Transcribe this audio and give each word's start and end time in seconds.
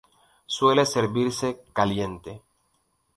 Suele 0.47 0.85
servirse 0.87 1.61
caliente. 1.73 2.41